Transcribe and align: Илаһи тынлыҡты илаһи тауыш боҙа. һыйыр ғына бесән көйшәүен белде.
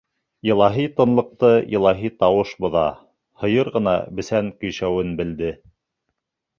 Илаһи 0.51 0.85
тынлыҡты 1.01 1.51
илаһи 1.79 2.11
тауыш 2.25 2.55
боҙа. 2.67 2.85
һыйыр 3.45 3.73
ғына 3.79 3.97
бесән 4.21 4.53
көйшәүен 4.61 5.17
белде. 5.23 5.57